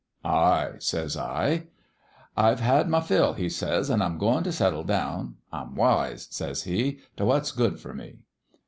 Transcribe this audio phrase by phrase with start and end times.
[0.47, 1.67] "'Ay,' says I.
[2.35, 5.35] "'I've had my fill,' says he,' an' I'm goin' t' settle down.
[5.53, 8.17] I'm wise,' says he, * t' what's good for me.'